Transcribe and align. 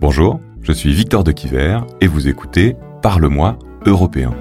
Bonjour, 0.00 0.40
je 0.62 0.72
suis 0.72 0.94
Victor 0.94 1.24
de 1.24 1.30
Quiver 1.30 1.80
et 2.00 2.06
vous 2.06 2.26
écoutez 2.26 2.74
Parle-moi 3.02 3.58
européen. 3.84 4.34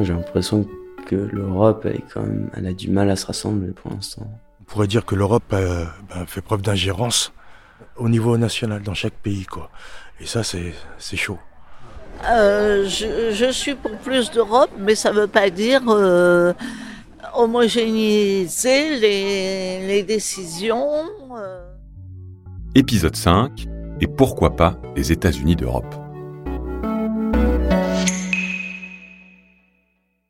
J'ai 0.00 0.14
l'impression 0.14 0.66
que 1.06 1.16
l'Europe, 1.16 1.84
elle, 1.84 2.00
quand 2.12 2.22
même, 2.22 2.48
elle 2.54 2.66
a 2.66 2.72
du 2.72 2.88
mal 2.88 3.10
à 3.10 3.16
se 3.16 3.26
rassembler 3.26 3.72
pour 3.72 3.90
l'instant. 3.90 4.26
On 4.62 4.64
pourrait 4.64 4.86
dire 4.86 5.04
que 5.04 5.14
l'Europe 5.14 5.44
euh, 5.52 5.84
bah, 6.08 6.24
fait 6.26 6.40
preuve 6.40 6.62
d'ingérence 6.62 7.34
au 7.96 8.08
niveau 8.08 8.38
national 8.38 8.82
dans 8.82 8.94
chaque 8.94 9.12
pays. 9.12 9.44
Quoi. 9.44 9.70
Et 10.18 10.24
ça, 10.24 10.42
c'est 10.42 10.72
chaud. 10.98 11.38
Euh, 12.26 12.86
je, 12.86 13.50
suis 13.50 13.74
pour 13.74 13.96
plus 13.98 14.30
d'Europe, 14.30 14.70
mais 14.78 14.94
ça 14.94 15.12
ne 15.12 15.20
veut 15.20 15.26
pas 15.26 15.50
dire 15.50 15.82
euh, 15.88 16.52
homogénéiser 17.34 18.96
les, 18.96 19.86
les 19.86 20.02
décisions. 20.02 21.04
Épisode 22.74 23.16
5, 23.16 23.66
et 24.00 24.06
pourquoi 24.06 24.56
pas 24.56 24.78
les 24.96 25.12
États-Unis 25.12 25.56
d'Europe 25.56 25.94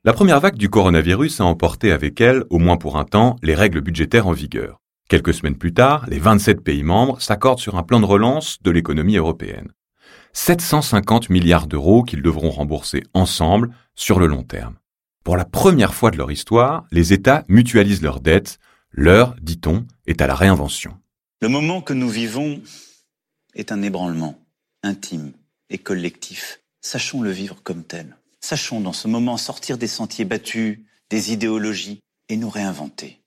La 0.06 0.12
première 0.12 0.40
vague 0.40 0.56
du 0.58 0.68
coronavirus 0.68 1.40
a 1.40 1.44
emporté 1.44 1.90
avec 1.90 2.20
elle, 2.20 2.44
au 2.50 2.58
moins 2.58 2.76
pour 2.76 2.98
un 2.98 3.04
temps, 3.04 3.36
les 3.42 3.54
règles 3.54 3.80
budgétaires 3.80 4.26
en 4.26 4.32
vigueur. 4.32 4.78
Quelques 5.08 5.32
semaines 5.32 5.56
plus 5.56 5.72
tard, 5.72 6.04
les 6.08 6.18
27 6.18 6.60
pays 6.60 6.82
membres 6.82 7.22
s'accordent 7.22 7.58
sur 7.58 7.76
un 7.76 7.82
plan 7.82 8.00
de 8.00 8.04
relance 8.04 8.60
de 8.62 8.70
l'économie 8.70 9.16
européenne. 9.16 9.68
750 10.34 11.30
milliards 11.30 11.66
d'euros 11.66 12.02
qu'ils 12.02 12.22
devront 12.22 12.50
rembourser 12.50 13.02
ensemble 13.14 13.74
sur 13.94 14.18
le 14.18 14.26
long 14.26 14.42
terme. 14.42 14.76
Pour 15.24 15.36
la 15.36 15.46
première 15.46 15.94
fois 15.94 16.10
de 16.10 16.18
leur 16.18 16.30
histoire, 16.30 16.84
les 16.90 17.12
États 17.12 17.44
mutualisent 17.48 18.02
leurs 18.02 18.20
dettes. 18.20 18.58
L'heure, 18.90 19.34
dit-on, 19.40 19.86
est 20.06 20.20
à 20.20 20.26
la 20.26 20.34
réinvention. 20.34 20.98
Le 21.40 21.48
moment 21.48 21.80
que 21.80 21.94
nous 21.94 22.10
vivons 22.10 22.60
est 23.54 23.72
un 23.72 23.82
ébranlement 23.82 24.38
intime 24.82 25.32
et 25.70 25.78
collectif. 25.78 26.60
Sachons 26.82 27.22
le 27.22 27.30
vivre 27.30 27.56
comme 27.62 27.84
tel. 27.84 28.16
Sachons 28.40 28.80
dans 28.80 28.92
ce 28.92 29.08
moment 29.08 29.38
sortir 29.38 29.78
des 29.78 29.86
sentiers 29.86 30.26
battus, 30.26 30.80
des 31.08 31.32
idéologies, 31.32 32.00
et 32.28 32.36
nous 32.36 32.50
réinventer. 32.50 33.23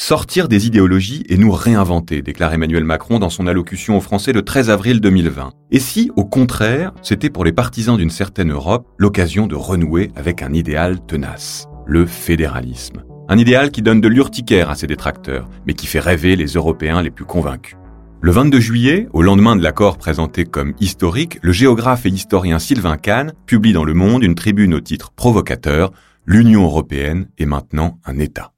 Sortir 0.00 0.46
des 0.46 0.68
idéologies 0.68 1.24
et 1.28 1.36
nous 1.36 1.50
réinventer, 1.50 2.22
déclare 2.22 2.54
Emmanuel 2.54 2.84
Macron 2.84 3.18
dans 3.18 3.30
son 3.30 3.48
allocution 3.48 3.96
aux 3.96 4.00
Français 4.00 4.32
le 4.32 4.42
13 4.42 4.70
avril 4.70 5.00
2020. 5.00 5.50
Et 5.72 5.80
si, 5.80 6.12
au 6.14 6.24
contraire, 6.24 6.92
c'était 7.02 7.30
pour 7.30 7.44
les 7.44 7.50
partisans 7.50 7.96
d'une 7.96 8.08
certaine 8.08 8.52
Europe 8.52 8.86
l'occasion 8.96 9.48
de 9.48 9.56
renouer 9.56 10.12
avec 10.14 10.40
un 10.40 10.52
idéal 10.52 11.04
tenace, 11.04 11.66
le 11.84 12.06
fédéralisme? 12.06 13.02
Un 13.28 13.38
idéal 13.38 13.72
qui 13.72 13.82
donne 13.82 14.00
de 14.00 14.06
l'urticaire 14.06 14.70
à 14.70 14.76
ses 14.76 14.86
détracteurs, 14.86 15.48
mais 15.66 15.74
qui 15.74 15.88
fait 15.88 15.98
rêver 15.98 16.36
les 16.36 16.52
Européens 16.52 17.02
les 17.02 17.10
plus 17.10 17.26
convaincus. 17.26 17.76
Le 18.20 18.30
22 18.30 18.60
juillet, 18.60 19.08
au 19.12 19.22
lendemain 19.22 19.56
de 19.56 19.64
l'accord 19.64 19.98
présenté 19.98 20.44
comme 20.44 20.74
historique, 20.78 21.40
le 21.42 21.50
géographe 21.52 22.06
et 22.06 22.10
historien 22.10 22.60
Sylvain 22.60 22.98
Kahn 22.98 23.32
publie 23.46 23.72
dans 23.72 23.84
Le 23.84 23.94
Monde 23.94 24.22
une 24.22 24.36
tribune 24.36 24.74
au 24.74 24.80
titre 24.80 25.10
provocateur 25.10 25.90
L'Union 26.24 26.62
européenne 26.62 27.28
est 27.36 27.46
maintenant 27.46 27.98
un 28.04 28.18
État. 28.20 28.52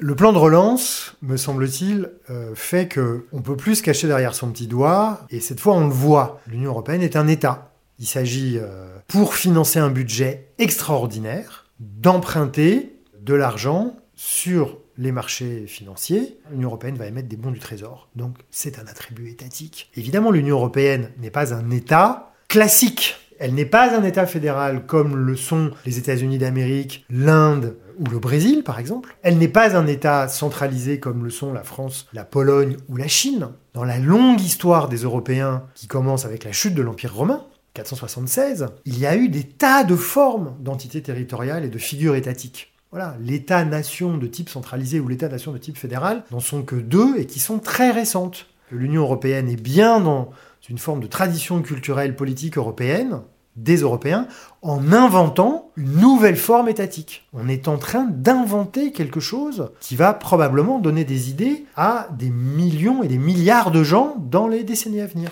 Le 0.00 0.16
plan 0.16 0.32
de 0.32 0.38
relance, 0.38 1.14
me 1.22 1.36
semble-t-il, 1.36 2.10
euh, 2.28 2.54
fait 2.56 2.88
que 2.88 3.26
on 3.32 3.42
peut 3.42 3.56
plus 3.56 3.76
se 3.76 3.82
cacher 3.82 4.08
derrière 4.08 4.34
son 4.34 4.50
petit 4.50 4.66
doigt, 4.66 5.24
et 5.30 5.38
cette 5.38 5.60
fois 5.60 5.74
on 5.74 5.86
le 5.86 5.92
voit. 5.92 6.40
L'Union 6.48 6.70
européenne 6.70 7.00
est 7.00 7.14
un 7.14 7.28
État. 7.28 7.72
Il 8.00 8.06
s'agit, 8.06 8.58
euh, 8.58 8.98
pour 9.06 9.34
financer 9.34 9.78
un 9.78 9.90
budget 9.90 10.48
extraordinaire, 10.58 11.70
d'emprunter 11.78 12.96
de 13.20 13.34
l'argent 13.34 13.96
sur 14.16 14.78
les 14.98 15.12
marchés 15.12 15.66
financiers, 15.68 16.38
l'Union 16.50 16.68
européenne 16.68 16.96
va 16.96 17.06
émettre 17.06 17.28
des 17.28 17.36
bons 17.36 17.52
du 17.52 17.60
trésor. 17.60 18.08
Donc 18.16 18.36
c'est 18.50 18.80
un 18.80 18.86
attribut 18.86 19.30
étatique. 19.30 19.90
Évidemment, 19.94 20.32
l'Union 20.32 20.56
européenne 20.56 21.10
n'est 21.18 21.30
pas 21.30 21.54
un 21.54 21.70
État 21.70 22.32
classique. 22.48 23.16
Elle 23.38 23.54
n'est 23.54 23.64
pas 23.64 23.96
un 23.96 24.04
État 24.04 24.26
fédéral 24.26 24.86
comme 24.86 25.16
le 25.16 25.36
sont 25.36 25.70
les 25.86 25.98
États-Unis 25.98 26.38
d'Amérique, 26.38 27.04
l'Inde 27.10 27.76
ou 27.98 28.04
le 28.10 28.18
Brésil, 28.18 28.62
par 28.64 28.78
exemple. 28.78 29.16
Elle 29.22 29.38
n'est 29.38 29.48
pas 29.48 29.76
un 29.76 29.86
État 29.86 30.28
centralisé 30.28 31.00
comme 31.00 31.24
le 31.24 31.30
sont 31.30 31.52
la 31.52 31.64
France, 31.64 32.06
la 32.12 32.24
Pologne 32.24 32.76
ou 32.88 32.96
la 32.96 33.08
Chine. 33.08 33.48
Dans 33.72 33.84
la 33.84 33.98
longue 33.98 34.40
histoire 34.40 34.88
des 34.88 34.98
Européens, 34.98 35.64
qui 35.74 35.86
commence 35.86 36.24
avec 36.24 36.44
la 36.44 36.52
chute 36.52 36.74
de 36.74 36.82
l'Empire 36.82 37.14
romain, 37.14 37.44
476, 37.74 38.66
il 38.84 38.98
y 38.98 39.06
a 39.06 39.16
eu 39.16 39.28
des 39.28 39.42
tas 39.42 39.82
de 39.82 39.96
formes 39.96 40.54
d'entités 40.60 41.02
territoriales 41.02 41.64
et 41.64 41.68
de 41.68 41.78
figures 41.78 42.14
étatiques. 42.14 42.72
Voilà, 42.92 43.16
l'État-nation 43.20 44.16
de 44.16 44.28
type 44.28 44.48
centralisé 44.48 45.00
ou 45.00 45.08
l'État-nation 45.08 45.50
de 45.50 45.58
type 45.58 45.76
fédéral 45.76 46.22
n'en 46.30 46.38
sont 46.38 46.62
que 46.62 46.76
deux 46.76 47.18
et 47.18 47.26
qui 47.26 47.40
sont 47.40 47.58
très 47.58 47.90
récentes. 47.90 48.46
L'Union 48.70 49.02
européenne 49.02 49.48
est 49.48 49.60
bien 49.60 50.00
dans 50.00 50.30
une 50.68 50.78
forme 50.78 51.00
de 51.00 51.06
tradition 51.06 51.60
culturelle 51.62 52.16
politique 52.16 52.56
européenne, 52.56 53.20
des 53.56 53.76
Européens, 53.76 54.26
en 54.62 54.92
inventant 54.92 55.70
une 55.76 55.96
nouvelle 55.96 56.36
forme 56.36 56.68
étatique. 56.68 57.28
On 57.32 57.48
est 57.48 57.68
en 57.68 57.78
train 57.78 58.04
d'inventer 58.04 58.90
quelque 58.90 59.20
chose 59.20 59.70
qui 59.80 59.94
va 59.96 60.12
probablement 60.12 60.80
donner 60.80 61.04
des 61.04 61.30
idées 61.30 61.64
à 61.76 62.08
des 62.18 62.30
millions 62.30 63.02
et 63.02 63.08
des 63.08 63.18
milliards 63.18 63.70
de 63.70 63.84
gens 63.84 64.16
dans 64.18 64.48
les 64.48 64.64
décennies 64.64 65.00
à 65.00 65.06
venir. 65.06 65.30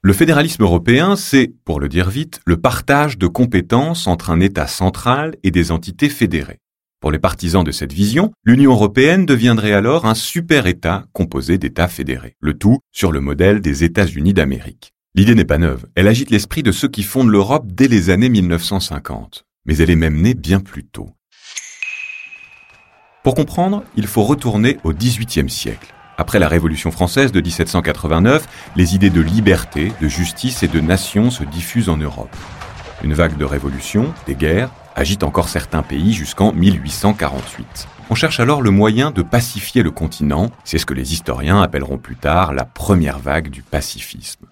Le 0.00 0.12
fédéralisme 0.12 0.62
européen, 0.62 1.16
c'est, 1.16 1.52
pour 1.64 1.80
le 1.80 1.88
dire 1.88 2.08
vite, 2.08 2.40
le 2.46 2.56
partage 2.56 3.18
de 3.18 3.26
compétences 3.26 4.06
entre 4.06 4.30
un 4.30 4.40
État 4.40 4.66
central 4.66 5.36
et 5.42 5.50
des 5.50 5.70
entités 5.70 6.08
fédérées. 6.08 6.58
Pour 7.00 7.12
les 7.12 7.20
partisans 7.20 7.62
de 7.62 7.70
cette 7.70 7.92
vision, 7.92 8.32
l'Union 8.44 8.72
européenne 8.72 9.24
deviendrait 9.24 9.72
alors 9.72 10.04
un 10.04 10.14
super-État 10.14 11.04
composé 11.12 11.56
d'États 11.56 11.86
fédérés, 11.86 12.34
le 12.40 12.54
tout 12.54 12.80
sur 12.90 13.12
le 13.12 13.20
modèle 13.20 13.60
des 13.60 13.84
États-Unis 13.84 14.34
d'Amérique. 14.34 14.92
L'idée 15.14 15.36
n'est 15.36 15.44
pas 15.44 15.58
neuve, 15.58 15.86
elle 15.94 16.08
agite 16.08 16.30
l'esprit 16.30 16.64
de 16.64 16.72
ceux 16.72 16.88
qui 16.88 17.04
fondent 17.04 17.30
l'Europe 17.30 17.66
dès 17.68 17.86
les 17.86 18.10
années 18.10 18.28
1950, 18.28 19.46
mais 19.64 19.76
elle 19.76 19.90
est 19.90 19.96
même 19.96 20.20
née 20.20 20.34
bien 20.34 20.58
plus 20.58 20.84
tôt. 20.84 21.10
Pour 23.22 23.36
comprendre, 23.36 23.84
il 23.96 24.08
faut 24.08 24.24
retourner 24.24 24.78
au 24.82 24.92
XVIIIe 24.92 25.50
siècle. 25.50 25.94
Après 26.16 26.40
la 26.40 26.48
Révolution 26.48 26.90
française 26.90 27.30
de 27.30 27.40
1789, 27.40 28.72
les 28.74 28.96
idées 28.96 29.10
de 29.10 29.20
liberté, 29.20 29.92
de 30.00 30.08
justice 30.08 30.64
et 30.64 30.68
de 30.68 30.80
nation 30.80 31.30
se 31.30 31.44
diffusent 31.44 31.90
en 31.90 31.96
Europe. 31.96 32.34
Une 33.04 33.14
vague 33.14 33.36
de 33.36 33.44
révolutions, 33.44 34.12
des 34.26 34.34
guerres, 34.34 34.70
agite 34.98 35.22
encore 35.22 35.48
certains 35.48 35.82
pays 35.82 36.12
jusqu'en 36.12 36.52
1848. 36.52 37.86
On 38.10 38.16
cherche 38.16 38.40
alors 38.40 38.62
le 38.62 38.70
moyen 38.70 39.12
de 39.12 39.22
pacifier 39.22 39.84
le 39.84 39.92
continent, 39.92 40.50
c'est 40.64 40.78
ce 40.78 40.86
que 40.86 40.94
les 40.94 41.12
historiens 41.12 41.62
appelleront 41.62 41.98
plus 41.98 42.16
tard 42.16 42.52
la 42.52 42.64
première 42.64 43.20
vague 43.20 43.48
du 43.48 43.62
pacifisme. 43.62 44.46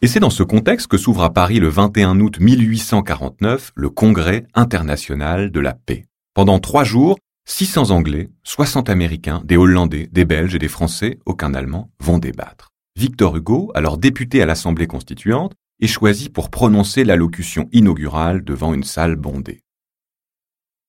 Et 0.00 0.08
c'est 0.08 0.18
dans 0.18 0.30
ce 0.30 0.42
contexte 0.42 0.88
que 0.88 0.96
s'ouvre 0.98 1.22
à 1.22 1.32
Paris 1.32 1.60
le 1.60 1.68
21 1.68 2.18
août 2.18 2.40
1849 2.40 3.70
le 3.76 3.90
Congrès 3.90 4.44
international 4.54 5.52
de 5.52 5.60
la 5.60 5.74
paix. 5.74 6.06
Pendant 6.34 6.58
trois 6.58 6.82
jours, 6.82 7.16
600 7.44 7.90
Anglais, 7.90 8.28
60 8.42 8.90
Américains, 8.90 9.40
des 9.44 9.56
Hollandais, 9.56 10.08
des 10.10 10.24
Belges 10.24 10.56
et 10.56 10.58
des 10.58 10.66
Français, 10.66 11.20
aucun 11.26 11.54
Allemand, 11.54 11.90
vont 12.00 12.18
débattre. 12.18 12.70
Victor 12.96 13.36
Hugo, 13.36 13.70
alors 13.76 13.98
député 13.98 14.42
à 14.42 14.46
l'Assemblée 14.46 14.88
constituante, 14.88 15.52
est 15.80 15.86
choisi 15.86 16.28
pour 16.28 16.50
prononcer 16.50 17.04
l'allocution 17.04 17.68
inaugurale 17.70 18.42
devant 18.42 18.74
une 18.74 18.84
salle 18.84 19.14
bondée. 19.14 19.60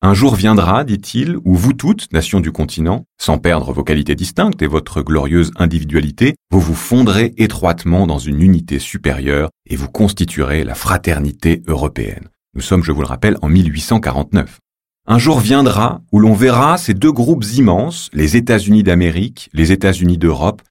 Un 0.06 0.14
jour 0.14 0.36
viendra, 0.36 0.84
dit-il, 0.84 1.38
où 1.46 1.56
vous 1.56 1.72
toutes, 1.72 2.12
nations 2.12 2.42
du 2.42 2.52
continent, 2.52 3.06
sans 3.18 3.38
perdre 3.38 3.72
vos 3.72 3.86
qualités 3.86 4.16
distinctes 4.16 4.62
et 4.62 4.68
votre 4.68 5.02
glorieuse 5.02 5.52
individualité, 5.56 6.36
vous 6.52 6.60
vous 6.60 6.76
fondrez 6.76 7.34
étroitement 7.38 8.06
dans 8.06 8.20
une 8.20 8.42
unité 8.42 8.80
supérieure 8.80 9.50
et 9.66 9.78
vous 9.78 9.88
constituerez 9.88 10.66
la 10.66 10.76
fraternité 10.76 11.64
européenne. 11.68 12.28
Nous 12.54 12.60
sommes, 12.60 12.84
je 12.84 12.92
vous 12.92 13.00
le 13.00 13.08
rappelle, 13.08 13.38
en 13.42 13.48
1849. 13.48 14.60
Un 15.08 15.20
jour 15.20 15.40
viendra 15.40 16.02
où 16.12 16.20
l'on 16.20 16.34
verra 16.34 16.78
ces 16.78 16.94
deux 16.94 17.14
groupes 17.14 17.46
immenses, 17.56 18.10
les 18.12 18.36
États-Unis 18.36 18.84
d'Amérique, 18.84 19.50
les 19.54 19.72
États-Unis 19.72 20.18
d'Europe, 20.18 20.62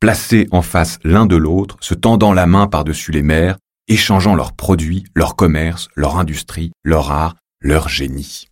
placés 0.00 0.48
en 0.50 0.62
face 0.62 0.98
l'un 1.04 1.26
de 1.26 1.36
l'autre, 1.36 1.76
se 1.78 1.94
tendant 1.94 2.32
la 2.32 2.46
main 2.46 2.66
par-dessus 2.66 3.12
les 3.12 3.22
mers, 3.22 3.58
échangeant 3.86 4.34
leurs 4.34 4.54
produits, 4.54 5.04
leur 5.14 5.36
commerce, 5.36 5.86
leur 5.94 6.18
industrie, 6.18 6.72
leur 6.82 7.12
art, 7.12 7.36
leur 7.60 7.88
génie. 7.88 8.48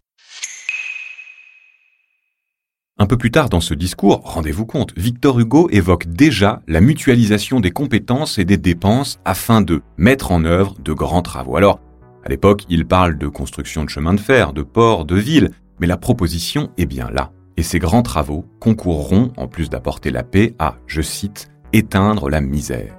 Un 3.02 3.06
peu 3.06 3.16
plus 3.16 3.30
tard 3.30 3.48
dans 3.48 3.62
ce 3.62 3.72
discours, 3.72 4.20
rendez-vous 4.24 4.66
compte, 4.66 4.92
Victor 4.94 5.40
Hugo 5.40 5.70
évoque 5.72 6.06
déjà 6.06 6.60
la 6.68 6.82
mutualisation 6.82 7.58
des 7.58 7.70
compétences 7.70 8.38
et 8.38 8.44
des 8.44 8.58
dépenses 8.58 9.18
afin 9.24 9.62
de 9.62 9.80
mettre 9.96 10.32
en 10.32 10.44
œuvre 10.44 10.74
de 10.84 10.92
grands 10.92 11.22
travaux. 11.22 11.56
Alors, 11.56 11.80
à 12.26 12.28
l'époque, 12.28 12.66
il 12.68 12.84
parle 12.84 13.16
de 13.16 13.26
construction 13.26 13.84
de 13.84 13.88
chemins 13.88 14.12
de 14.12 14.20
fer, 14.20 14.52
de 14.52 14.60
ports, 14.60 15.06
de 15.06 15.16
villes, 15.16 15.50
mais 15.80 15.86
la 15.86 15.96
proposition 15.96 16.72
est 16.76 16.84
bien 16.84 17.08
là. 17.10 17.32
Et 17.56 17.62
ces 17.62 17.78
grands 17.78 18.02
travaux 18.02 18.44
concourront, 18.60 19.32
en 19.38 19.48
plus 19.48 19.70
d'apporter 19.70 20.10
la 20.10 20.22
paix, 20.22 20.54
à, 20.58 20.76
je 20.86 21.00
cite, 21.00 21.50
éteindre 21.72 22.28
la 22.28 22.42
misère. 22.42 22.98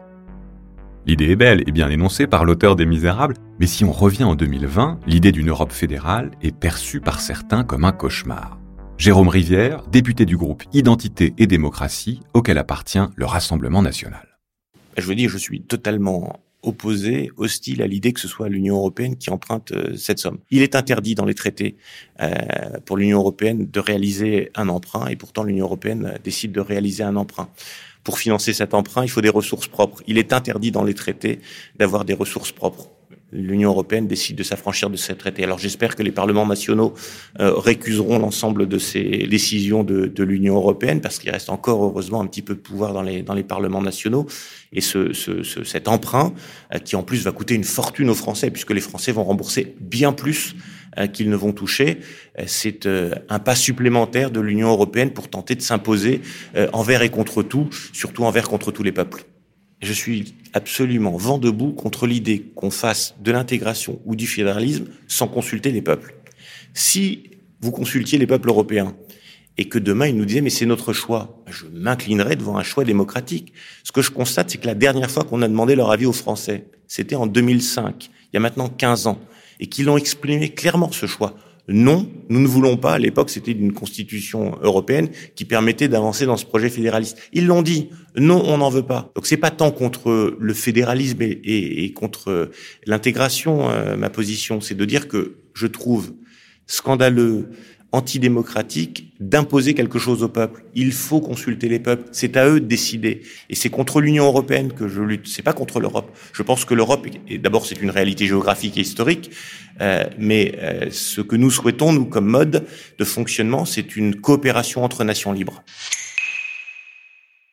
L'idée 1.06 1.30
est 1.30 1.36
belle 1.36 1.62
et 1.68 1.72
bien 1.72 1.92
énoncée 1.92 2.26
par 2.26 2.44
l'auteur 2.44 2.76
des 2.76 2.88
Misérables, 2.88 3.36
mais 3.60 3.68
si 3.68 3.86
on 3.86 3.92
revient 3.92 4.24
en 4.24 4.34
2020, 4.34 5.02
l'idée 5.06 5.32
d'une 5.32 5.50
Europe 5.50 5.72
fédérale 5.72 6.32
est 6.42 6.58
perçue 6.58 7.02
par 7.02 7.22
certains 7.22 7.64
comme 7.64 7.86
un 7.86 7.92
cauchemar. 7.92 8.61
Jérôme 9.02 9.30
Rivière, 9.30 9.82
député 9.88 10.28
du 10.28 10.38
groupe 10.38 10.62
Identité 10.74 11.34
et 11.40 11.48
démocratie, 11.48 12.20
auquel 12.36 12.60
appartient 12.60 13.02
le 13.16 13.26
Rassemblement 13.26 13.82
national. 13.82 14.38
Je 14.96 15.08
veux 15.08 15.16
dire, 15.16 15.28
je 15.28 15.40
suis 15.40 15.64
totalement 15.64 16.40
opposé, 16.62 17.32
hostile 17.36 17.82
à 17.82 17.88
l'idée 17.88 18.14
que 18.14 18.20
ce 18.20 18.28
soit 18.28 18.48
l'Union 18.48 18.76
européenne 18.76 19.18
qui 19.18 19.32
emprunte 19.32 19.72
euh, 19.72 19.98
cette 19.98 20.20
somme. 20.20 20.38
Il 20.52 20.62
est 20.62 20.76
interdit 20.76 21.16
dans 21.16 21.26
les 21.26 21.34
traités 21.34 21.78
euh, 22.22 22.30
pour 22.86 22.96
l'Union 22.96 23.18
européenne 23.18 23.66
de 23.66 23.80
réaliser 23.80 24.52
un 24.54 24.70
emprunt, 24.70 25.08
et 25.08 25.16
pourtant 25.16 25.42
l'Union 25.42 25.66
européenne 25.66 26.20
décide 26.24 26.52
de 26.52 26.62
réaliser 26.62 27.02
un 27.02 27.16
emprunt. 27.16 27.50
Pour 28.04 28.20
financer 28.20 28.54
cet 28.54 28.76
emprunt, 28.76 29.04
il 29.04 29.10
faut 29.10 29.22
des 29.22 29.30
ressources 29.30 29.68
propres. 29.68 30.04
Il 30.06 30.20
est 30.20 30.32
interdit 30.32 30.70
dans 30.70 30.84
les 30.84 30.94
traités 30.94 31.40
d'avoir 31.76 32.06
des 32.06 32.14
ressources 32.14 32.52
propres 32.52 32.92
l'Union 33.32 33.70
européenne 33.70 34.08
décide 34.08 34.36
de 34.36 34.44
s'affranchir 34.44 34.90
de 34.90 34.98
ces 34.98 35.16
traités. 35.16 35.44
Alors 35.44 35.58
j'espère 35.58 35.96
que 35.96 36.04
les 36.04 36.12
parlements 36.12 36.46
nationaux 36.46 36.94
euh, 37.40 37.54
récuseront 37.54 38.20
l'ensemble 38.20 38.68
de 38.68 38.78
ces 38.78 39.28
décisions 39.30 39.84
de, 39.84 40.06
de 40.06 40.24
l'Union 40.24 40.56
européenne, 40.56 41.02
parce 41.02 41.18
qu'il 41.20 41.32
reste 41.32 41.50
encore 41.50 41.84
heureusement 41.84 42.22
un 42.22 42.28
petit 42.28 42.42
peu 42.42 42.56
de 42.56 42.60
pouvoir 42.60 42.94
dans 42.94 43.02
les, 43.02 43.22
dans 43.24 43.34
les 43.34 43.44
parlements 43.44 43.82
nationaux. 43.82 44.26
Et 44.74 44.82
ce, 44.82 45.14
ce, 45.14 45.44
ce 45.44 45.64
cet 45.64 45.88
emprunt, 45.88 46.34
euh, 46.74 46.80
qui 46.80 46.96
en 46.96 47.04
plus 47.04 47.24
va 47.24 47.32
coûter 47.32 47.56
une 47.56 47.64
fortune 47.64 48.10
aux 48.10 48.16
Français, 48.16 48.52
puisque 48.52 48.72
les 48.72 48.82
Français 48.82 49.12
vont 49.12 49.24
rembourser 49.24 49.76
bien 49.80 50.12
plus 50.12 50.56
euh, 50.98 51.08
qu'ils 51.08 51.30
ne 51.30 51.36
vont 51.36 51.54
toucher, 51.54 52.00
c'est 52.48 52.88
un 52.88 53.40
pas 53.40 53.56
supplémentaire 53.56 54.32
de 54.32 54.40
l'Union 54.40 54.70
européenne 54.70 55.12
pour 55.12 55.30
tenter 55.30 55.56
de 55.56 55.62
s'imposer 55.62 56.22
envers 56.74 57.02
et 57.02 57.10
contre 57.10 57.44
tout, 57.44 57.70
surtout 57.94 58.24
envers 58.24 58.48
contre 58.48 58.72
tous 58.72 58.84
les 58.84 58.92
peuples. 58.92 59.26
Je 59.82 59.94
suis 59.94 60.36
absolument 60.54 61.18
vent 61.18 61.38
debout 61.38 61.72
contre 61.72 62.08
l'idée 62.08 62.52
qu'on 62.56 62.72
fasse 62.72 63.16
de 63.22 63.32
l'intégration 63.32 64.00
ou 64.06 64.16
du 64.16 64.28
fédéralisme 64.28 64.86
sans 65.08 65.28
consulter 65.28 65.72
les 65.72 65.82
peuples. 65.82 66.16
Si 66.74 67.32
vous 67.62 67.72
consultiez 67.72 68.18
les 68.18 68.28
peuples 68.28 68.50
européens 68.50 68.96
et 69.58 69.70
que 69.70 69.80
demain 69.80 70.08
ils 70.08 70.16
nous 70.16 70.26
disaient 70.26 70.42
mais 70.42 70.50
c'est 70.50 70.66
notre 70.66 70.94
choix, 70.94 71.44
je 71.50 71.66
m'inclinerais 71.72 72.36
devant 72.36 72.58
un 72.58 72.64
choix 72.64 72.84
démocratique. 72.84 73.54
Ce 73.84 73.92
que 73.92 74.02
je 74.02 74.12
constate, 74.12 74.50
c'est 74.50 74.58
que 74.58 74.68
la 74.68 74.76
dernière 74.76 75.12
fois 75.12 75.24
qu'on 75.24 75.42
a 75.42 75.48
demandé 75.48 75.76
leur 75.76 75.92
avis 75.92 76.06
aux 76.06 76.14
Français, 76.14 76.66
c'était 76.88 77.16
en 77.16 77.28
2005, 77.28 78.10
il 78.10 78.36
y 78.36 78.38
a 78.38 78.40
maintenant 78.40 78.70
15 78.70 79.08
ans, 79.08 79.20
et 79.60 79.68
qu'ils 79.68 79.90
ont 79.90 79.98
exprimé 79.98 80.50
clairement 80.50 80.92
ce 80.92 81.06
choix 81.06 81.36
non, 81.68 82.10
nous 82.30 82.40
ne 82.40 82.48
voulons 82.48 82.78
pas. 82.78 82.94
À 82.94 83.00
l'époque, 83.00 83.30
c'était 83.30 83.52
une 83.52 83.74
constitution 83.74 84.58
européenne 84.62 85.10
qui 85.36 85.46
permettait 85.46 85.88
d'avancer 85.88 86.26
dans 86.26 86.38
ce 86.38 86.46
projet 86.46 86.70
fédéraliste. 86.70 87.18
Ils 87.34 87.46
l'ont 87.46 87.62
dit. 87.62 87.90
Non, 88.16 88.44
on 88.46 88.58
n'en 88.58 88.70
veut 88.70 88.84
pas. 88.84 89.12
Donc 89.16 89.26
c'est 89.26 89.38
pas 89.38 89.52
tant 89.52 89.72
contre 89.72 90.36
le 90.38 90.54
fédéralisme 90.54 91.22
et, 91.22 91.94
contre 91.94 92.52
l'intégration 92.86 93.70
euh, 93.70 93.96
ma 93.96 94.10
position, 94.10 94.60
c'est 94.60 94.76
de 94.76 94.86
dire 94.86 95.08
que 95.08 95.38
je 95.54 95.68
trouve 95.68 96.14
scandaleux 96.68 97.50
antidémocratique 97.92 99.14
d'imposer 99.20 99.74
quelque 99.74 100.00
chose 100.00 100.24
au 100.24 100.30
peuple. 100.30 100.64
Il 100.76 100.92
faut 100.94 101.20
consulter 101.20 101.68
les 101.68 101.80
peuples. 101.80 102.08
C'est 102.12 102.38
à 102.38 102.48
eux 102.48 102.60
de 102.60 102.66
décider. 102.66 103.24
Et 103.50 103.56
c'est 103.56 103.70
contre 103.70 104.02
l'Union 104.02 104.26
européenne 104.26 104.72
que 104.72 104.88
je 104.88 105.02
lutte. 105.02 105.28
C'est 105.28 105.42
pas 105.42 105.54
contre 105.54 105.80
l'Europe. 105.80 106.16
Je 106.34 106.44
pense 106.44 106.66
que 106.66 106.74
l'Europe, 106.74 107.08
d'abord, 107.40 107.66
c'est 107.66 107.82
une 107.82 107.90
réalité 107.90 108.26
géographique 108.26 108.78
et 108.78 108.82
historique. 108.82 109.32
Euh, 109.82 110.06
mais 110.18 110.56
euh, 110.60 110.90
ce 110.92 111.22
que 111.22 111.36
nous 111.36 111.52
souhaitons, 111.52 111.92
nous, 111.92 112.06
comme 112.06 112.28
mode 112.28 112.66
de 112.98 113.04
fonctionnement, 113.04 113.66
c'est 113.66 113.96
une 113.96 114.16
coopération 114.16 114.84
entre 114.84 115.04
nations 115.04 115.34
libres. 115.34 115.64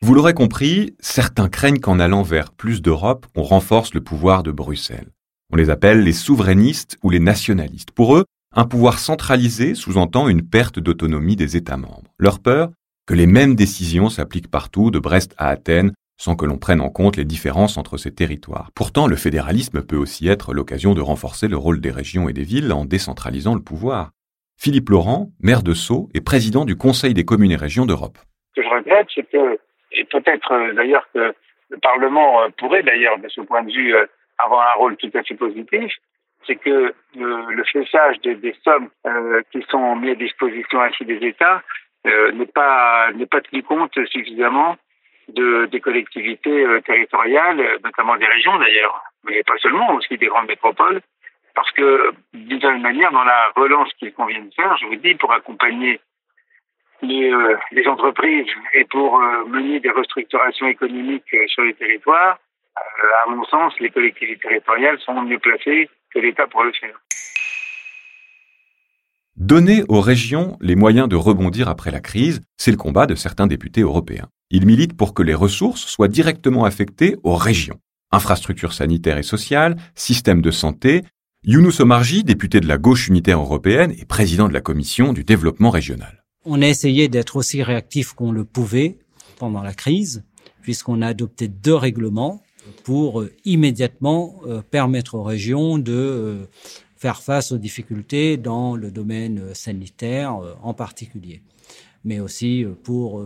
Vous 0.01 0.13
l'aurez 0.13 0.33
compris, 0.33 0.95
certains 1.01 1.49
craignent 1.49 1.79
qu'en 1.79 1.99
allant 1.99 2.23
vers 2.23 2.51
plus 2.51 2.81
d'Europe, 2.81 3.25
on 3.35 3.43
renforce 3.43 3.93
le 3.93 4.01
pouvoir 4.01 4.43
de 4.43 4.51
Bruxelles. 4.51 5.09
On 5.51 5.57
les 5.57 5.69
appelle 5.69 6.03
les 6.03 6.13
souverainistes 6.13 6.97
ou 7.03 7.09
les 7.09 7.19
nationalistes. 7.19 7.91
Pour 7.91 8.15
eux, 8.15 8.25
un 8.55 8.65
pouvoir 8.65 8.99
centralisé 8.99 9.75
sous-entend 9.75 10.27
une 10.27 10.47
perte 10.47 10.79
d'autonomie 10.79 11.35
des 11.35 11.55
États 11.55 11.77
membres. 11.77 12.11
Leur 12.17 12.41
peur 12.41 12.69
que 13.07 13.13
les 13.13 13.27
mêmes 13.27 13.55
décisions 13.55 14.09
s'appliquent 14.09 14.51
partout, 14.51 14.91
de 14.91 14.99
Brest 14.99 15.33
à 15.37 15.49
Athènes, 15.49 15.93
sans 16.17 16.35
que 16.35 16.45
l'on 16.45 16.57
prenne 16.57 16.81
en 16.81 16.89
compte 16.89 17.15
les 17.15 17.25
différences 17.25 17.77
entre 17.77 17.97
ces 17.97 18.13
territoires. 18.13 18.69
Pourtant, 18.75 19.07
le 19.07 19.15
fédéralisme 19.15 19.81
peut 19.81 19.95
aussi 19.95 20.27
être 20.27 20.53
l'occasion 20.53 20.93
de 20.93 21.01
renforcer 21.01 21.47
le 21.47 21.57
rôle 21.57 21.79
des 21.79 21.91
régions 21.91 22.27
et 22.27 22.33
des 22.33 22.43
villes 22.43 22.71
en 22.73 22.85
décentralisant 22.85 23.55
le 23.55 23.61
pouvoir. 23.61 24.11
Philippe 24.57 24.89
Laurent, 24.89 25.29
maire 25.41 25.63
de 25.63 25.73
Sceaux 25.73 26.09
et 26.13 26.21
président 26.21 26.65
du 26.65 26.75
Conseil 26.75 27.13
des 27.13 27.23
communes 27.23 27.51
et 27.51 27.55
régions 27.55 27.85
d'Europe. 27.85 28.17
Ce 28.55 28.61
que 28.61 28.67
je 28.67 28.73
regrette, 28.73 29.07
c'est 29.15 29.29
que, 29.29 29.57
et 29.93 30.03
peut-être 30.03 30.51
euh, 30.51 30.73
d'ailleurs 30.73 31.07
que 31.13 31.33
le 31.69 31.77
Parlement 31.77 32.41
euh, 32.41 32.49
pourrait 32.57 32.83
d'ailleurs, 32.83 33.17
de 33.19 33.29
ce 33.29 33.41
point 33.41 33.63
de 33.63 33.71
vue, 33.71 33.95
euh, 33.95 34.05
avoir 34.37 34.75
un 34.75 34.77
rôle 34.77 34.97
tout 34.97 35.11
à 35.13 35.23
fait 35.23 35.35
positif, 35.35 35.93
c'est 36.45 36.55
que 36.55 36.93
le, 37.15 37.53
le 37.53 37.63
fléchage 37.65 38.19
des, 38.21 38.35
des 38.35 38.55
sommes 38.63 38.89
euh, 39.05 39.41
qui 39.51 39.63
sont 39.69 39.95
mises 39.95 40.11
à 40.11 40.15
disposition 40.15 40.81
ainsi 40.81 41.05
des 41.05 41.25
États 41.25 41.61
euh, 42.07 42.31
n'est 42.31 42.45
pas 42.45 43.11
n'est 43.13 43.25
pas 43.25 43.41
tenu 43.41 43.63
compte 43.63 43.93
suffisamment 44.07 44.77
de, 45.27 45.65
des 45.65 45.79
collectivités 45.79 46.65
euh, 46.65 46.81
territoriales, 46.81 47.61
notamment 47.83 48.15
des 48.17 48.25
régions 48.25 48.57
d'ailleurs, 48.57 49.03
mais 49.25 49.43
pas 49.43 49.57
seulement, 49.57 49.93
aussi 49.93 50.17
des 50.17 50.27
grandes 50.27 50.47
métropoles, 50.47 51.01
parce 51.55 51.71
que 51.71 52.11
d'une 52.33 52.61
certaine 52.61 52.81
manière, 52.81 53.11
dans 53.11 53.23
la 53.23 53.51
relance 53.55 53.93
qu'il 53.93 54.13
convient 54.13 54.41
de 54.41 54.53
faire, 54.53 54.77
je 54.77 54.85
vous 54.87 54.95
dis, 54.95 55.15
pour 55.15 55.31
accompagner 55.33 55.99
les, 57.01 57.31
euh, 57.31 57.57
les 57.71 57.87
entreprises 57.87 58.47
et 58.73 58.85
pour 58.85 59.21
euh, 59.21 59.45
mener 59.45 59.79
des 59.79 59.91
restructurations 59.91 60.67
économiques 60.67 61.35
sur 61.47 61.63
les 61.63 61.73
territoires, 61.73 62.39
à 63.25 63.29
mon 63.29 63.43
sens, 63.45 63.77
les 63.79 63.89
collectivités 63.89 64.47
territoriales 64.47 64.99
sont 64.99 65.21
mieux 65.21 65.39
placées 65.39 65.89
que 66.13 66.19
l'État 66.19 66.47
pour 66.47 66.63
le 66.63 66.71
faire. 66.73 66.99
Donner 69.35 69.83
aux 69.87 70.01
régions 70.01 70.57
les 70.59 70.75
moyens 70.75 71.07
de 71.07 71.15
rebondir 71.15 71.69
après 71.69 71.91
la 71.91 72.01
crise, 72.01 72.41
c'est 72.57 72.71
le 72.71 72.77
combat 72.77 73.05
de 73.05 73.15
certains 73.15 73.47
députés 73.47 73.81
européens. 73.81 74.27
Ils 74.49 74.65
militent 74.65 74.97
pour 74.97 75.13
que 75.13 75.23
les 75.23 75.33
ressources 75.33 75.85
soient 75.85 76.09
directement 76.09 76.65
affectées 76.65 77.15
aux 77.23 77.35
régions. 77.35 77.79
Infrastructures 78.11 78.73
sanitaires 78.73 79.17
et 79.17 79.23
sociales, 79.23 79.77
système 79.95 80.41
de 80.41 80.51
santé. 80.51 81.03
Younous 81.43 81.81
Omarji, 81.81 82.23
député 82.23 82.59
de 82.59 82.67
la 82.67 82.77
gauche 82.77 83.07
unitaire 83.07 83.39
européenne 83.39 83.93
et 83.97 84.05
président 84.05 84.49
de 84.49 84.53
la 84.53 84.61
commission 84.61 85.13
du 85.13 85.23
développement 85.23 85.69
régional. 85.69 86.25
On 86.43 86.61
a 86.61 86.67
essayé 86.67 87.07
d'être 87.07 87.37
aussi 87.37 87.63
réactif 87.63 88.13
qu'on 88.13 88.31
le 88.31 88.43
pouvait 88.43 88.97
pendant 89.37 89.61
la 89.61 89.73
crise, 89.73 90.25
puisqu'on 90.61 91.01
a 91.01 91.07
adopté 91.07 91.47
deux 91.47 91.75
règlements 91.75 92.41
pour 92.83 93.21
euh, 93.21 93.31
immédiatement 93.45 94.35
euh, 94.45 94.61
permettre 94.61 95.15
aux 95.15 95.23
régions 95.23 95.77
de 95.77 95.93
euh, 95.93 96.45
faire 96.95 97.21
face 97.21 97.51
aux 97.51 97.57
difficultés 97.57 98.37
dans 98.37 98.75
le 98.75 98.91
domaine 98.91 99.53
sanitaire 99.53 100.37
en 100.61 100.73
particulier, 100.73 101.41
mais 102.03 102.19
aussi 102.19 102.65
pour 102.83 103.23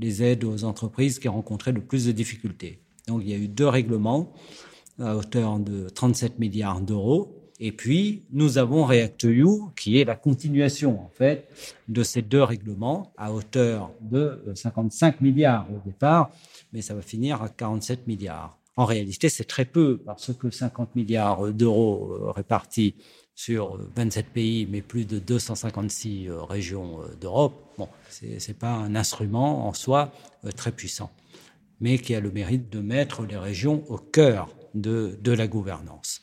les 0.00 0.22
aides 0.22 0.44
aux 0.44 0.62
entreprises 0.62 1.18
qui 1.18 1.26
rencontraient 1.26 1.72
le 1.72 1.80
plus 1.80 2.06
de 2.06 2.12
difficultés. 2.12 2.78
Donc 3.08 3.22
il 3.24 3.30
y 3.30 3.34
a 3.34 3.36
eu 3.36 3.48
deux 3.48 3.66
règlements 3.66 4.32
à 5.00 5.16
hauteur 5.16 5.58
de 5.58 5.88
37 5.88 6.38
milliards 6.38 6.80
d'euros. 6.80 7.36
Et 7.58 7.72
puis, 7.72 8.22
nous 8.32 8.58
avons 8.58 8.84
REACT-EU, 8.84 9.72
qui 9.76 9.98
est 9.98 10.04
la 10.04 10.14
continuation, 10.14 11.00
en 11.00 11.08
fait, 11.08 11.48
de 11.88 12.02
ces 12.02 12.20
deux 12.20 12.42
règlements 12.42 13.12
à 13.16 13.32
hauteur 13.32 13.90
de 14.02 14.42
55 14.54 15.20
milliards 15.22 15.66
au 15.74 15.80
départ, 15.84 16.30
mais 16.72 16.82
ça 16.82 16.94
va 16.94 17.00
finir 17.00 17.42
à 17.42 17.48
47 17.48 18.06
milliards. 18.06 18.58
En 18.76 18.84
réalité, 18.84 19.30
c'est 19.30 19.44
très 19.44 19.64
peu 19.64 19.96
parce 19.96 20.32
que 20.34 20.50
50 20.50 20.94
milliards 20.96 21.50
d'euros 21.52 22.12
euh, 22.12 22.30
répartis 22.30 22.94
sur 23.34 23.78
27 23.96 24.26
pays, 24.28 24.68
mais 24.70 24.82
plus 24.82 25.06
de 25.06 25.18
256 25.18 26.28
euh, 26.28 26.42
régions 26.42 27.00
euh, 27.00 27.06
d'Europe, 27.18 27.54
bon, 27.78 27.88
c'est 28.10 28.58
pas 28.58 28.72
un 28.72 28.94
instrument 28.94 29.66
en 29.66 29.72
soi 29.72 30.12
très 30.56 30.72
puissant, 30.72 31.10
mais 31.80 31.98
qui 31.98 32.14
a 32.14 32.20
le 32.20 32.30
mérite 32.30 32.70
de 32.70 32.80
mettre 32.80 33.22
les 33.24 33.38
régions 33.38 33.82
au 33.88 33.96
cœur 33.96 34.48
de, 34.74 35.18
de 35.22 35.32
la 35.32 35.46
gouvernance. 35.46 36.22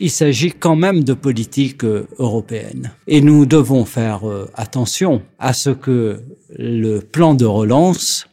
Il 0.00 0.10
s'agit 0.10 0.52
quand 0.52 0.76
même 0.76 1.04
de 1.04 1.14
politique 1.14 1.84
européenne. 1.84 2.92
Et 3.06 3.20
nous 3.20 3.46
devons 3.46 3.84
faire 3.84 4.22
attention 4.54 5.22
à 5.38 5.52
ce 5.52 5.70
que 5.70 6.20
le 6.50 6.98
plan 6.98 7.34
de 7.34 7.44
relance 7.44 8.26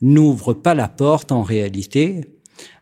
n'ouvre 0.00 0.54
pas 0.54 0.74
la 0.74 0.88
porte 0.88 1.30
en 1.30 1.42
réalité 1.42 2.37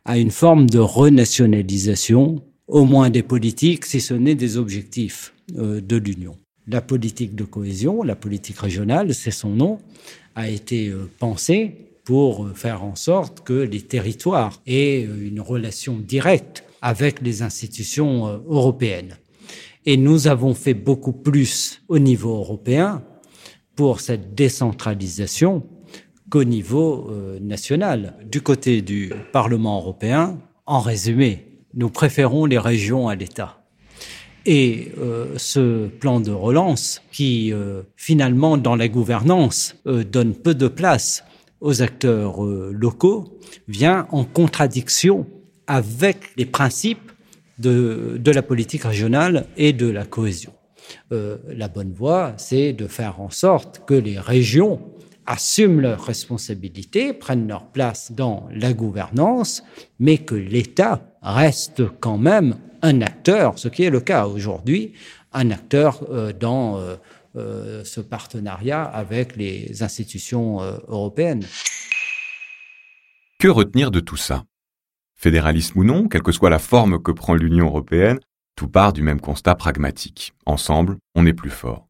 à 0.06 0.18
une 0.18 0.30
forme 0.30 0.70
de 0.70 0.78
renationalisation, 0.78 2.42
au 2.68 2.84
moins 2.84 3.10
des 3.10 3.24
politiques, 3.24 3.84
si 3.84 4.00
ce 4.00 4.14
n'est 4.14 4.36
des 4.36 4.56
objectifs 4.56 5.34
euh, 5.56 5.80
de 5.80 5.96
l'Union. 5.96 6.36
La 6.68 6.80
politique 6.80 7.34
de 7.34 7.44
cohésion, 7.44 8.02
la 8.02 8.14
politique 8.14 8.58
régionale, 8.58 9.14
c'est 9.14 9.32
son 9.32 9.50
nom, 9.50 9.78
a 10.36 10.48
été 10.48 10.88
euh, 10.88 11.10
pensée 11.18 11.72
pour 12.04 12.46
euh, 12.46 12.54
faire 12.54 12.84
en 12.84 12.94
sorte 12.94 13.40
que 13.44 13.52
les 13.52 13.82
territoires 13.82 14.62
aient 14.66 15.02
une 15.02 15.40
relation 15.40 15.98
directe 15.98 16.62
avec 16.82 17.20
les 17.20 17.42
institutions 17.42 18.26
européennes. 18.48 19.16
Et 19.86 19.96
nous 19.96 20.28
avons 20.28 20.54
fait 20.54 20.74
beaucoup 20.74 21.12
plus 21.12 21.82
au 21.88 21.98
niveau 21.98 22.36
européen 22.36 23.02
pour 23.74 24.00
cette 24.00 24.34
décentralisation 24.34 25.64
qu'au 26.30 26.44
niveau 26.44 27.08
euh, 27.10 27.38
national. 27.40 28.14
Du 28.24 28.40
côté 28.40 28.82
du 28.82 29.12
Parlement 29.32 29.78
européen, 29.78 30.38
En 30.68 30.80
résumé, 30.80 31.46
nous 31.74 31.90
préférons 31.90 32.44
les 32.44 32.58
régions 32.58 33.06
à 33.06 33.14
l'État. 33.14 33.62
Et 34.46 34.92
euh, 34.98 35.34
ce 35.36 35.86
plan 35.86 36.18
de 36.18 36.32
relance, 36.32 37.02
qui 37.12 37.52
euh, 37.52 37.82
finalement 37.96 38.56
dans 38.56 38.74
la 38.74 38.88
gouvernance 38.88 39.76
donne 39.84 40.34
peu 40.34 40.54
de 40.54 40.66
place 40.66 41.24
aux 41.60 41.82
acteurs 41.82 42.42
locaux, 42.42 43.38
vient 43.68 44.08
en 44.10 44.24
contradiction 44.24 45.26
avec 45.68 46.32
les 46.36 46.46
principes 46.46 47.12
de 47.58 48.30
la 48.30 48.42
politique 48.42 48.82
régionale 48.82 49.46
et 49.56 49.72
de 49.72 49.88
la 49.88 50.04
cohésion. 50.04 50.52
la 51.10 51.68
bonne 51.68 51.92
voie, 51.92 52.34
c'est 52.36 52.72
de 52.72 52.86
faire 52.86 53.20
en 53.20 53.30
sorte 53.30 53.82
que 53.86 53.94
les 53.94 54.18
régions 54.18 54.80
assument 55.26 55.80
leurs 55.80 56.04
responsabilités, 56.04 57.12
prennent 57.12 57.48
leur 57.48 57.66
place 57.66 58.12
dans 58.12 58.48
la 58.52 58.72
gouvernance, 58.72 59.62
mais 59.98 60.18
que 60.18 60.34
l'État 60.34 61.02
reste 61.22 61.82
quand 62.00 62.18
même 62.18 62.56
un 62.82 63.00
acteur, 63.00 63.58
ce 63.58 63.68
qui 63.68 63.82
est 63.84 63.90
le 63.90 64.00
cas 64.00 64.26
aujourd'hui, 64.26 64.92
un 65.32 65.50
acteur 65.50 66.04
euh, 66.10 66.32
dans 66.32 66.78
euh, 66.78 66.96
euh, 67.36 67.84
ce 67.84 68.00
partenariat 68.00 68.82
avec 68.82 69.36
les 69.36 69.82
institutions 69.82 70.60
européennes. 70.88 71.44
Que 73.38 73.48
retenir 73.48 73.90
de 73.90 74.00
tout 74.00 74.16
ça? 74.16 74.44
Fédéralisme 75.14 75.78
ou 75.80 75.84
non, 75.84 76.08
quelle 76.08 76.22
que 76.22 76.32
soit 76.32 76.50
la 76.50 76.58
forme 76.58 77.02
que 77.02 77.12
prend 77.12 77.34
l'Union 77.34 77.66
européenne, 77.66 78.18
tout 78.54 78.68
part 78.68 78.92
du 78.92 79.02
même 79.02 79.20
constat 79.20 79.54
pragmatique. 79.54 80.32
Ensemble, 80.46 80.96
on 81.14 81.26
est 81.26 81.34
plus 81.34 81.50
fort. 81.50 81.85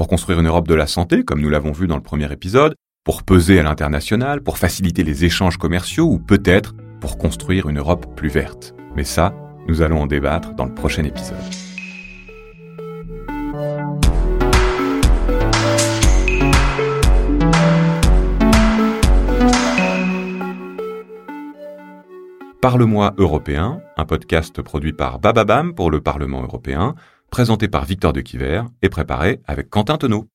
Pour 0.00 0.08
construire 0.08 0.40
une 0.40 0.46
Europe 0.46 0.66
de 0.66 0.74
la 0.74 0.86
santé, 0.86 1.24
comme 1.24 1.42
nous 1.42 1.50
l'avons 1.50 1.72
vu 1.72 1.86
dans 1.86 1.96
le 1.96 2.02
premier 2.02 2.32
épisode, 2.32 2.74
pour 3.04 3.22
peser 3.22 3.60
à 3.60 3.62
l'international, 3.62 4.42
pour 4.42 4.56
faciliter 4.56 5.02
les 5.02 5.26
échanges 5.26 5.58
commerciaux 5.58 6.06
ou 6.06 6.18
peut-être 6.18 6.74
pour 7.02 7.18
construire 7.18 7.68
une 7.68 7.80
Europe 7.80 8.06
plus 8.16 8.30
verte. 8.30 8.74
Mais 8.96 9.04
ça, 9.04 9.34
nous 9.68 9.82
allons 9.82 10.00
en 10.00 10.06
débattre 10.06 10.54
dans 10.54 10.64
le 10.64 10.72
prochain 10.72 11.04
épisode. 11.04 11.36
Parle-moi 22.62 23.14
européen, 23.18 23.82
un 23.98 24.04
podcast 24.06 24.62
produit 24.62 24.92
par 24.94 25.18
Bababam 25.18 25.74
pour 25.74 25.90
le 25.90 26.00
Parlement 26.00 26.42
européen, 26.42 26.94
présenté 27.30 27.68
par 27.68 27.84
Victor 27.84 28.12
de 28.12 28.20
Quiver 28.20 28.62
et 28.82 28.88
préparé 28.88 29.40
avec 29.46 29.70
Quentin 29.70 29.96
Tonneau. 29.96 30.28